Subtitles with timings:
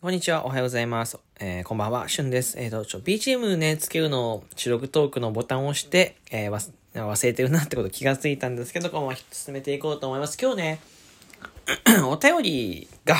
[0.00, 1.18] こんにちは、おはようございます。
[1.40, 2.56] えー、こんばんは、しゅんです。
[2.56, 6.60] えーと、ちょ、BGM ね、つけるのを、収録トークのボタンを押して、えー、わ
[6.94, 10.38] 忘れてるなってこと気がついたんですけど、このまま進めていこうと思います。
[10.40, 10.80] 今日ね、
[12.06, 13.16] お便りが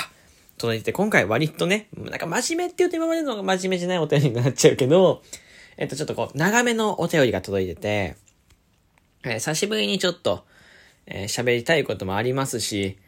[0.56, 5.24] 届いて、今回割とね、なんか真面目って言うと今までの真面目じゃないお便りになっちゃうけど、
[5.78, 8.16] えっと、ちょっとこう、長めのお便りが届いてて、
[9.24, 10.44] えー久しぶりにちょっと、
[11.06, 12.98] えー喋りたいこともありますし、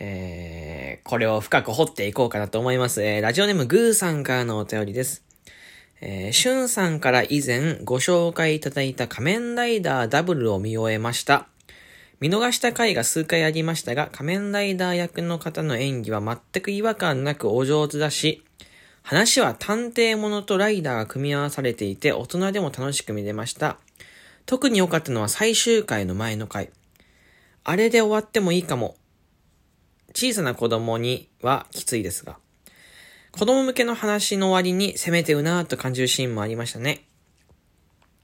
[0.00, 3.02] えーこれを深く掘っていこうかなと思います。
[3.02, 5.22] えーラジオネームグーさんからのお便りです。
[6.00, 11.46] えー、しゅんさんから以前ご紹介いただいた仮面ライダーダブルを見終えました。
[12.20, 18.44] 見逃した回が数回ありましたが、仮面ライダー役の方の演技は全く違和感なくお上手だし、
[19.02, 23.78] 話は探偵ものとライダーが組み合わされていて、大人でも楽しく見れました。
[24.46, 26.70] 特に良かったのは最終回の前の回。
[27.64, 28.96] あれで終わってもいいかも。
[30.14, 32.38] 小さな子供にはきついですが。
[33.32, 37.04] 子供向けの話の割に攻めてるなぁと感じるシーンもありましたね。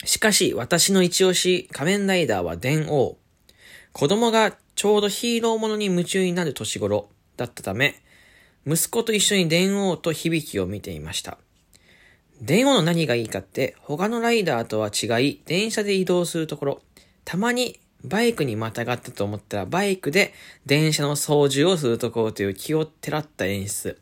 [0.04, 3.16] しかし、私の一押し、仮面ライダーは電王。
[3.92, 8.02] 子供がちょうどヒーローものに夢中になる年頃だったため、
[8.66, 11.38] 息子と一緒に電王と響きを見ていました。
[12.42, 16.82] 電王の何がいいかって、他のライダーとは違い、電車で移動するところ、
[17.24, 20.32] たまにバイクにまたがったと思ったら、バイクで
[20.64, 23.98] 電車の操縦をするところという気をてらった演出。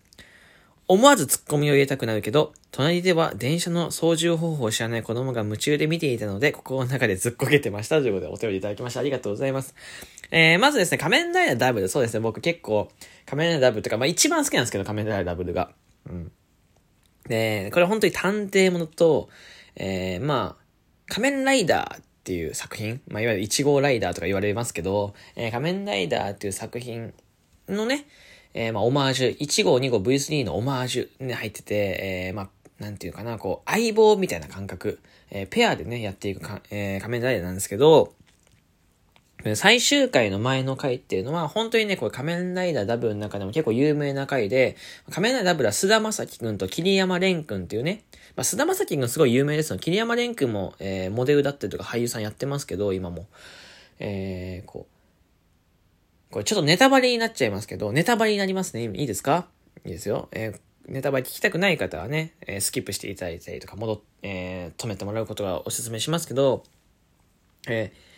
[0.86, 8.02] 思わず突っ込みを入れたくなるけど、隣では電車の操縦方法を知らない子供が夢中で見ていたので、心の中でずっこけてました。
[8.02, 9.00] ということでお便りいただきました。
[9.00, 9.74] ありがとうございます。
[10.30, 11.88] えー、まずですね、仮面ライダーダブル。
[11.88, 12.90] そうですね、僕結構、
[13.24, 15.70] 仮面ライダーダブルとか、まあ一番好きなんですけど、仮面ライダーダブルが。
[16.06, 16.32] うん。
[17.28, 19.30] で、これ本当に探偵ものと、
[19.76, 20.64] えー、まあ、
[21.06, 27.12] 仮面ライダーっていう作品、まあ、いわゆる1号ライダーとか言われますけど、えー、仮面ライダーっていう作品
[27.68, 28.06] のね、
[28.54, 35.00] えー、まあ、オマージュ、1号、2号、V3 のオマージュに入ってて、えー、まあ、なんていうかな、こう、相棒みたいな感覚、
[35.30, 38.14] えー、ペアでね、やっていくか、えー、仮面ライダーなんですけど、
[39.56, 44.76] 最終回の前の回っていうのは、本当にね、これ仮面ライダーダブルの中でも結構有名な回で、
[45.10, 48.04] 仮面ライダーダブルは菅田将暉くんと桐山蓮くんっていうね、
[48.36, 49.78] まあ、菅田将暉くんすごい有名ですよ。
[49.78, 53.26] 桐山蓮くんも、えー、モデルだったりとか俳優さんやってますけど、今も。
[53.98, 56.32] えー、こう。
[56.32, 58.84] これちょっとネタバレになっちゃいますけど、ネタバレになりますね。
[58.94, 59.46] いいですか？
[59.84, 60.28] いいですよ。
[60.32, 66.64] えーネタバレ聞きたくない方はね、えースキップしていただいたりとか、戻っ、えー止めてもらうことがお勧めしますけど、
[67.68, 68.13] えー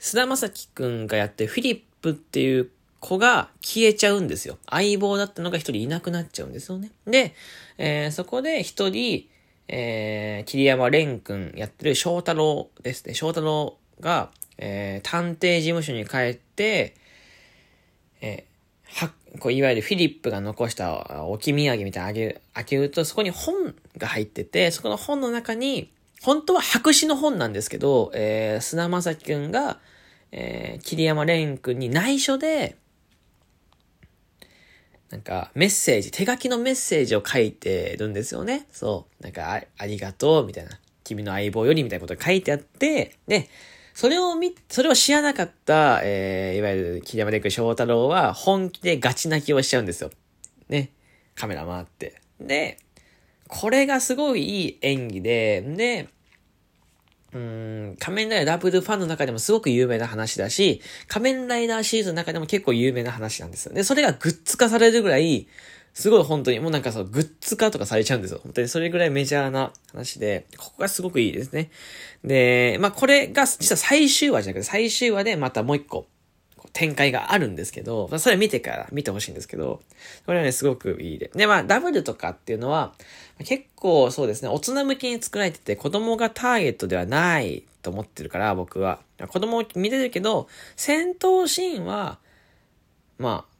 [0.00, 4.58] 菅田将暉くんがやってるフィリップっていう子が消えちゃうんですよ。
[4.68, 6.90] 相棒だったのが一人いなくなっちゃうんですよね。
[7.06, 7.34] で、
[7.78, 9.28] えーそこで一人、
[9.68, 13.14] えー桐山蓮くんやってる翔太郎ですね。
[13.14, 16.94] 翔太郎が、えー探偵事務所に帰って、
[18.22, 25.92] えーは、こう、いわゆるフィリップが残した置き土産みたいなあげる、開けると、そこに本が入ってて、そこの本の中に、
[26.22, 29.78] 本当は白紙の本なんですけど、えー、菅田将暉くんが、
[30.32, 32.76] えー、桐山蓮くんに内緒で、
[35.10, 38.66] なんか、メッセージ、手書きのメッセージを書いてるんですよね。
[38.70, 39.22] そう。
[39.22, 40.78] なんか、ありがとう、みたいな。
[41.02, 43.48] 君の相棒より、みたいなことが書いてあって、で、
[43.92, 50.12] それを見、それを知らなかった、えー、いわゆる桐山蓮くん翔太郎は、本気でガチ泣きをしちゃうんですよ。
[50.68, 50.90] ね。
[51.34, 52.20] カメラ回って。
[52.40, 52.78] で、
[53.50, 56.08] これがすごいいい演技で、で、
[57.32, 63.74] うん、仮面ライダーダブルファンの中でもすごく有名な話だし、仮面ライダーシリーズの中でも結構有名な話なんですよ。
[63.74, 65.48] で、それがグッズ化されるぐらい、
[65.94, 68.40] すごい本当に、もうなんかそう、グッズ化とかされちゃうんですよ。
[68.42, 71.70] 本当にそれぐらいメジャーな話で、ここがすごくいいですね。
[72.24, 76.06] で、まあこれが実は最終話じゃなくて、最終話でまたもう一個、
[76.72, 79.80] 展開があるんですけど、まあそれ見てから見てほしいんですけど、
[80.26, 81.30] これはね、すごくいいで。
[81.34, 82.94] で、まあ、ダブルとかっていうのは、
[83.44, 89.00] 結構そうですね、大人向けに作られてて、子供がターゲットではないと思ってるから、僕は。
[89.28, 92.18] 子供を見れるけど、戦闘シーンは、
[93.18, 93.50] まあ、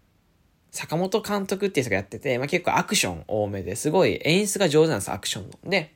[0.71, 5.71] 坂本監督っていう人がやってて、まあ結構アクション多めですごい演出が上手なんです、アクションの。
[5.71, 5.93] で、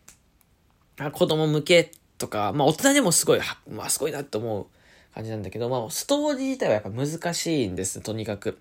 [1.12, 3.40] 子供向けとか、まあ大人でもすごい、
[3.70, 4.66] まあすごいなって思う
[5.14, 8.58] 感じなんだけど、まあストーリー自体はやっぱ難しいんです、とにかく。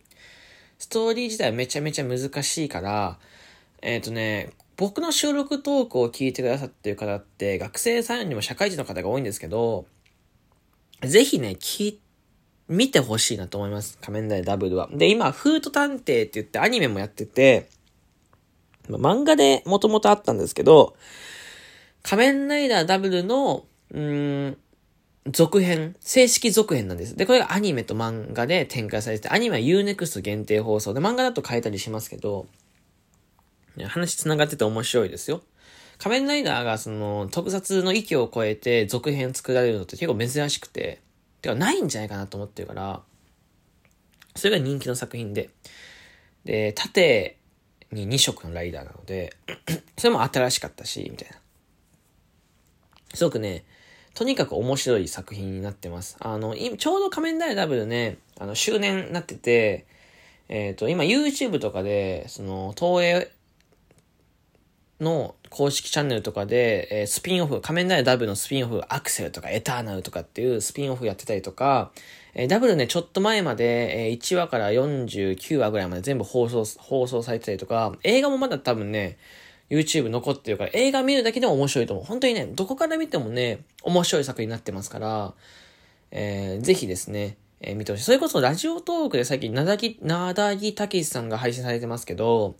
[0.78, 3.18] ストーリー自体はめちゃめちゃ難しいから、
[3.82, 9.86] えっ、とね、僕の収録トークを聞いてくださってる方って、学生さんよりも社会人の方が多いんですけど、
[11.02, 12.00] ぜひね、聞い
[12.70, 13.98] 見てほしいなと思います。
[14.02, 14.90] 仮面ライダーダブルは。
[14.92, 17.70] で、今、フート探偵って言ってアニメもやってて、
[18.90, 20.96] ま漫画でもともとあったんですけど、
[22.02, 24.58] 仮面ライダーダブルの、うん、
[25.28, 27.16] 続編、正式続編なんです。
[27.16, 32.46] で、これがアニメと漫画で展開されて、アニメは UNEXT 限定放送で、漫画だと変えたりしますけど、
[33.88, 35.42] 話繋がってて面白いですよ。
[35.98, 41.00] 仮面ライダーがその特撮の域を超えて続編作られるのって結構珍しくて、
[41.42, 43.02] てかないんじゃないかなと思ってるから、
[44.36, 45.50] それが人気の作品で。
[46.44, 47.38] で、縦
[47.92, 49.36] に2色のライダーなので、
[49.98, 51.38] それも新しかったし、みたいな。
[53.14, 53.64] すごくね、
[54.13, 56.18] とにかく面白い作品になってます。
[56.19, 59.86] あの、ちょうど仮面ライダーダブルね、あの、周年になってて、
[60.50, 63.31] えっ、ー、と、今 YouTube とかで、その、東映
[65.00, 71.92] の公式チャンネルとかで、えー、スピンオフ、仮面ライダーダブルのスピンオフ、アクセルとかエターナルとかっていうスピンオフやってたりとか、
[72.36, 79.18] えー、ダブルね、ちょっと前まで、えー、1話から49話ぐらいまで全部放送、放送されてたりとか、映画もまだ多分ね、
[79.74, 82.06] YouTube 残ってるから、映画見るだけでも面白いと思う。
[82.06, 85.34] 本当にね、どこから見てもね、面白い作品になってますから、
[86.12, 88.04] えー、ぜひですね、えー、見てほしい。
[88.04, 92.56] それこそラジオトークで最近、なだぎ、なだぎたけしさんが配信されてますけど、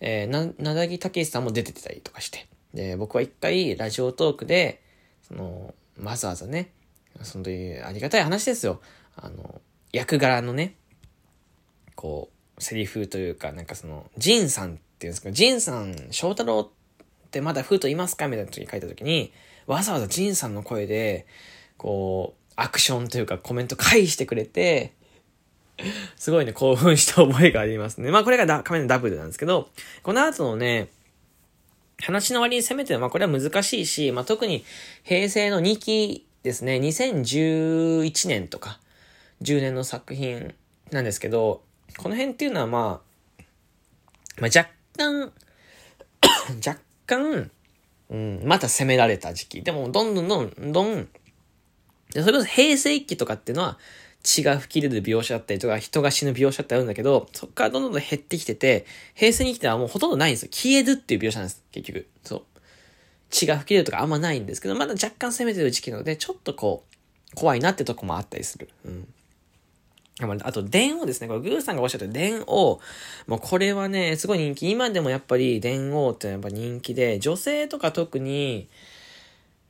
[0.00, 2.46] えー、な、なだぎたけしさんも出てたりとかして。
[2.74, 4.82] で、僕は一回、ラジオトークで、
[5.22, 6.70] その、わざわざね、
[7.22, 8.80] そのいうありがたい話ですよ。
[9.16, 9.60] あの、
[9.92, 10.74] 役柄のね、
[11.94, 19.32] こう、セリフというか、なんかその、ジンさんっていうんですか、ジンさん、翔太郎ってまだフートいますかみたいな時に書いた時に、
[19.66, 21.26] わざわざジンさんの声で、
[21.78, 24.92] こう、アクションというかコメント返してくれて、
[26.16, 28.10] すごいね、興奮した覚えがありますね。
[28.10, 29.70] まあこれがダ仮面のダブルなんですけど、
[30.02, 30.88] この後のね、
[32.02, 34.66] 話の割に攻めてるまあこれは難しいし、まあ特に
[35.02, 38.78] 平成の2期ですね、2011年とか、
[39.40, 40.54] 10年の作品
[40.90, 41.62] なんですけど、
[41.96, 43.00] この辺っていうのはま
[43.38, 43.42] あ、
[44.42, 44.68] まあ若
[45.00, 45.32] 干
[46.64, 47.50] 若干、
[48.10, 49.62] うん、また攻められた時期。
[49.62, 51.08] でも、どんどんどんどん、
[52.12, 53.78] それこそ平成期とかっていうのは、
[54.22, 60.48] 血が吹き出る描写だったりとか、人が死ぬ描写ってあるんだけど、そっからどんどん減ってきてて、平成に来てはもうほとんどないんですよ。
[60.52, 62.06] 消えるっていう描写なんです、結局。
[62.22, 62.42] そう。
[63.30, 66.84] 血が吹き出るとかあんまないんですけど、まだ若干攻めてる時期なので、ちょっとこ
[67.32, 68.68] う、怖いなってとこもあったりする。
[68.84, 69.08] うん。
[70.42, 71.28] あと、電王ですね。
[71.28, 72.80] これ、グーさんがおっしゃった電王。
[73.26, 74.70] もうこれはね、すごい人気。
[74.70, 78.68] 今でもやっぱり電王ってやっぱ人気で、女性とか特に、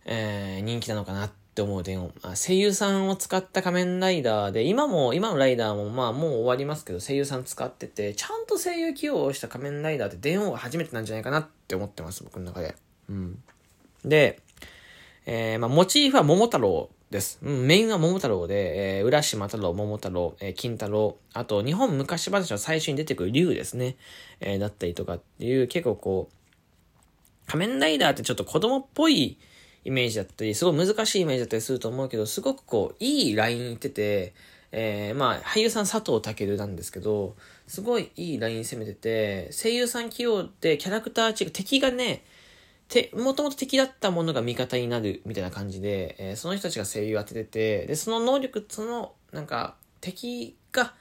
[0.05, 2.13] えー、人気なのかなって思う電王。
[2.35, 12.75] 声優さんを使った仮面ライダーで、今も、今のライダーもまあもう終わりますけど、声優さん使ってて、ちゃんと声優起用した仮面ライダーって電王が初めてなんじゃないかなって思ってます、僕の中で。
[13.09, 13.43] うん。
[14.05, 14.41] で、
[15.27, 17.41] えー、まあ、モチーフは桃太郎です。
[17.43, 23.97] うん、メインは桃太郎で、えー、浦島太郎、桃太郎、えー、金太郎、あと、日本昔話の最初に出てくる竜ですね。
[24.39, 29.39] えー、だったりとかっていう、結構こう、仮面ライダーってちょっと子供っぽい
[29.85, 34.33] イメージだったり、すごい難しいイメージだったりすると思うけど、すごくこう、いいラインいってて、
[34.71, 37.35] えー、まあ、俳優さん佐藤健なんですけど、
[37.67, 42.23] すごいいいライン攻めてて、声優さん起用でキャラクター違う、敵がね、
[42.91, 50.95] て、もともと敵だったものが味方になるみたいな感じで、えー、その人たちが声優当ててて、で、その能力、その、なんか、敵が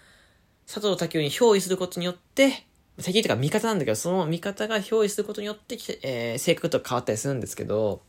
[0.72, 2.66] 佐藤健に憑依することによって、
[2.98, 8.04] 敵っていうか味方なんだけど、その味方が憑依することによって、えー、性格と変わったりするんですけど、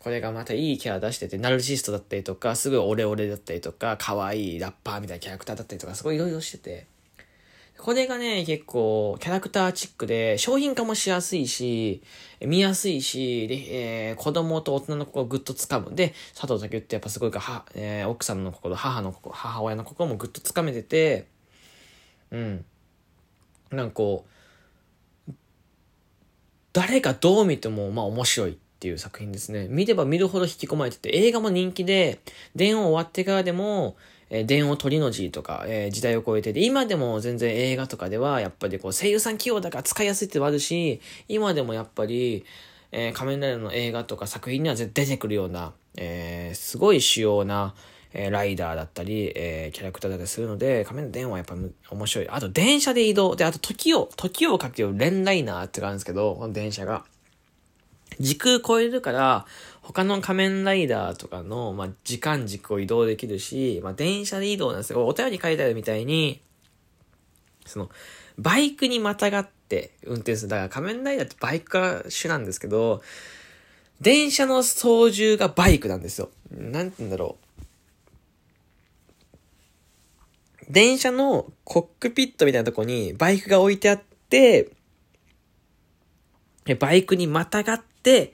[0.00, 6.86] これがまたいいキャラ出してて、ナルシストだったりとか、すごいオレオレだったりとか、可愛いラッパーみたいなキャラクターだったりとか、すごいいろいろしてて、
[7.82, 12.00] これがね、結構、キャラクターチックで、商品化もしやすいし、
[12.40, 15.96] 見やすいし、で、えー、子供と大人の心をぐっと掴む。
[15.96, 21.26] で、佐藤健ってやっぱすごいか、は、えー、奥さんの心、母の心、母親の心もぐっと掴めてて、
[22.30, 22.64] うん。
[23.72, 24.26] なんかこ
[25.28, 25.32] う、
[26.72, 29.66] 誰がどう見ても、まあ面白いっていう作品ですね。
[29.68, 32.20] 見れば見るほど引き込まれてて、映画も人気で、
[32.54, 33.96] 電話終わってからでも、
[34.34, 42.46] え電王鳥の字とか、え、時代を超えてて、今でも全然映画とかでは、やっぱりこう声優さん器用だから使いやすいってのもあるし、今でもやっぱり、
[42.92, 47.74] えー、仮面ライダーの映画とか作品には出てくるような、えー、すごい主要な、
[48.14, 51.54] えー、ライダーだったり、えー、キャラクターだったりするので、仮面ライダー電話はやっぱ
[51.94, 52.28] 面白い。
[52.30, 53.36] あと、電車で移動。
[53.36, 57.04] で、あと、時を、時をかけるレンライナーってがあるんですけど、この電車が。
[58.20, 59.46] 時空超えるから、
[59.82, 65.06] 他の仮面ライダーとかの、まあ、時間軸を移動できるし、まあ、電車で移動なんですよ。
[65.06, 66.40] お便り書いてあるみたいに、
[67.66, 67.90] その、
[68.38, 70.48] バイクにまたがって運転する。
[70.48, 73.02] だから仮面ライダーってバイクが主なんですけど、
[74.00, 76.30] 電車の操縦がバイクなんですよ。
[76.50, 77.52] なんて言うんだろう。
[80.68, 84.70] 電車のコックピットみたいなとこにバイクが置いてあって、
[86.78, 88.32] バイクにまたがって、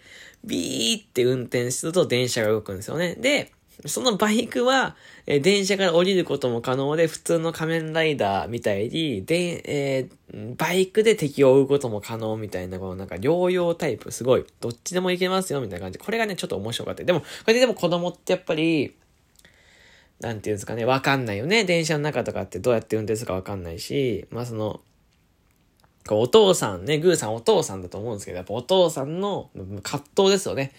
[0.48, 3.14] ビーって運転すると電車が動くんですよね。
[3.14, 3.52] で、
[3.86, 15.98] そのバイクは、え、電車から降りることも可能で、普通の仮面ライダーみたいに、で、えー、バイクで敵を追うことも可能みたいな、このなんか療養タイプ、すごい、どっちでもいけますよ、みたいな感じ。
[16.00, 17.04] これがね、ちょっと面白かった。
[17.04, 18.96] でも、これででも子供ってやっぱり、
[20.18, 21.64] なんていうんですかね、わかんないよね。
[21.64, 24.80] 電車の中とかってどうやって運転するかわかんないし、まあその、
[26.14, 29.50] お父さんね、グーさんお父さんだと思うんですけど、やっぱお父さんの
[29.82, 30.72] 葛藤ですよね。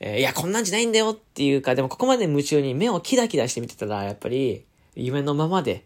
[0.00, 5.84] えー、いや、こんなんじゃないんだよっていうか、でもここまで夢中に目をキラキラして見てたら、やっぱり、夢のままで、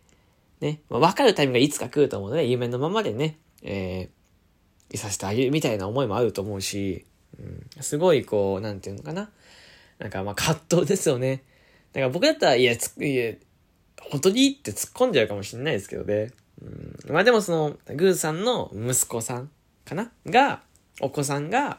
[0.61, 7.05] ね、まあ、分かるタイミングがいつか来ると思うので、夢のままでね、えー、いさせてあげるみたいな思いもあると思うし、
[7.39, 9.31] うん、すごいこう、なんていうのかな。
[9.99, 11.43] なんかまあ葛藤ですよね。
[11.93, 13.35] だから僕だったら、いや、つ、いや、
[14.11, 14.49] 本当に？
[14.51, 16.31] って突っ込んじゃうかもしれないですけどね。
[16.63, 19.51] うん、まあでもその、グーさんの息子さん
[19.85, 20.11] かな？
[20.27, 20.63] が、
[21.01, 21.79] お子さんが、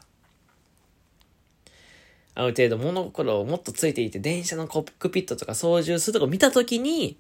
[2.36, 7.18] ある程度物心をもっとついていて、電車のコックピットとか操縦するとこ見たときに、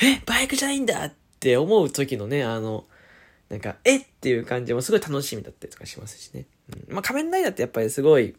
[0.00, 2.84] え、バイクじゃないんだって思う時のね、あの、
[3.48, 6.46] なんか、えっていう感じもすごい楽しみだったりとかしますしね。
[6.88, 8.34] うん、まあ、仮面ライダーってやっぱりすごい、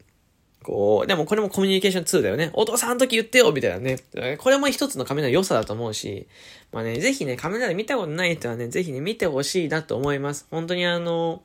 [0.63, 2.49] こう、でもこれもコミュニケーションツールだよね。
[2.53, 3.99] お父さんの時言ってよみたいなね。
[4.37, 6.27] これも一つの仮面ライダー良さだと思うし、
[6.71, 10.47] まあね、ぜひね、仮面ライダー見たことない人はね、ぜひね、見てほしいなと思います。
[10.49, 11.43] 本当にあの、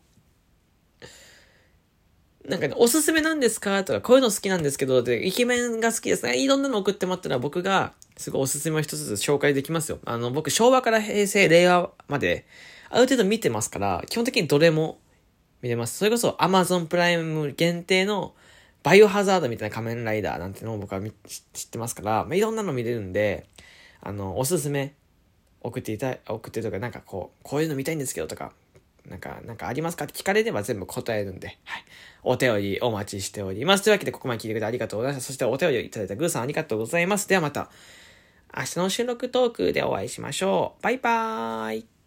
[2.49, 6.39] なんかね、おすすめなんですかとか、こういうの好きなんですけど、で、イケメンが好きですね。
[6.39, 9.99] いろんなの送ってもらったら僕が、すごいおすすめを一つずつ紹介できますよ。
[10.07, 12.47] あの、僕、昭和から平成、令和まで、
[12.91, 14.99] ある程度見てますから、基本的にどれも
[15.61, 15.99] 見れます。
[15.99, 18.35] それこそ Amazon プライム限定の
[18.82, 23.47] バイオハザードみたいな仮面ライダーなんてのを僕は知ってますから、まあ、いろんなの見れるんで、
[24.00, 24.94] あの、おすすめ
[25.61, 28.52] 送っていた、送ってとか、なんかこう、こういうの見たいんですけどとか、
[29.08, 31.85] なんか、なんかありますかって聞かれれば全部答えるんで、はい。
[32.23, 33.85] お便りお待ちしております。
[33.85, 35.26] というわけで、ここまで聞いてくれてありがとうございます。
[35.26, 37.28] そしてお便りいただいたグーさんありがとうございます。
[37.28, 37.70] ではまた、
[38.56, 40.82] 明日の収録トークでお会いしましょう。
[40.82, 41.98] バイバーイ。